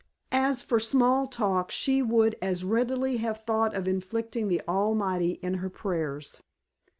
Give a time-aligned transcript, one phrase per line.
[0.33, 5.53] As for small talk she would as readily have thought of inflicting the Almighty in
[5.61, 6.41] her prayers.